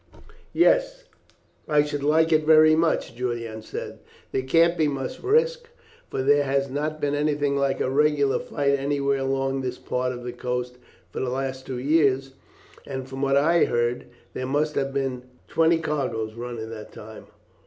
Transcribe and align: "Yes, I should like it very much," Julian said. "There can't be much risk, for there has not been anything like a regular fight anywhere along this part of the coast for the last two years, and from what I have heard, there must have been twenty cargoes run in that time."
"Yes, 0.51 1.03
I 1.67 1.83
should 1.83 2.01
like 2.01 2.33
it 2.33 2.43
very 2.43 2.75
much," 2.75 3.13
Julian 3.13 3.61
said. 3.61 3.99
"There 4.31 4.41
can't 4.41 4.75
be 4.75 4.87
much 4.87 5.21
risk, 5.21 5.69
for 6.09 6.23
there 6.23 6.43
has 6.43 6.71
not 6.71 6.99
been 6.99 7.13
anything 7.13 7.55
like 7.55 7.79
a 7.79 7.87
regular 7.87 8.39
fight 8.39 8.79
anywhere 8.79 9.19
along 9.19 9.61
this 9.61 9.77
part 9.77 10.11
of 10.11 10.23
the 10.23 10.33
coast 10.33 10.79
for 11.11 11.19
the 11.19 11.29
last 11.29 11.67
two 11.67 11.77
years, 11.77 12.31
and 12.87 13.07
from 13.07 13.21
what 13.21 13.37
I 13.37 13.57
have 13.57 13.67
heard, 13.67 14.05
there 14.33 14.47
must 14.47 14.73
have 14.73 14.91
been 14.91 15.21
twenty 15.47 15.77
cargoes 15.77 16.33
run 16.33 16.57
in 16.57 16.71
that 16.71 16.91
time." 16.91 17.27